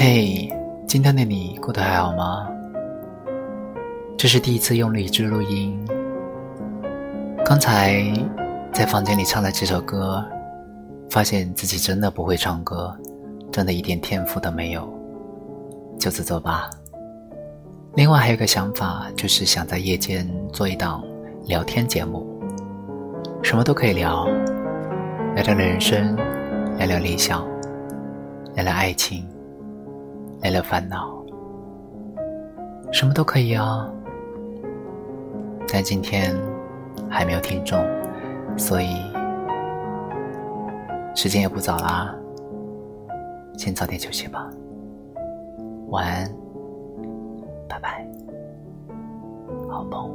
[0.00, 0.48] 嘿，
[0.86, 2.48] 今天的你过得还好吗？
[4.16, 5.76] 这是第一次用荔枝录音。
[7.44, 8.00] 刚才
[8.72, 10.24] 在房间里唱了这首歌，
[11.10, 12.96] 发现自己真的不会唱歌，
[13.50, 14.88] 真的一点天赋都没有，
[15.98, 16.70] 就此作罢。
[17.96, 21.02] 另外还有个想法，就是想在夜间做一档
[21.46, 22.24] 聊天节目，
[23.42, 24.28] 什么都可以聊，
[25.34, 26.14] 聊聊人生，
[26.76, 27.44] 聊聊理想，
[28.54, 29.28] 聊聊爱情。
[30.40, 31.22] 来了烦恼，
[32.92, 33.90] 什么都可以啊。
[35.70, 36.34] 但今天
[37.10, 37.84] 还没有听众，
[38.56, 39.02] 所以
[41.14, 42.14] 时间也不早啦，
[43.56, 44.48] 先早点休息吧。
[45.88, 46.30] 晚安，
[47.68, 48.06] 拜拜，
[49.68, 50.10] 好梦。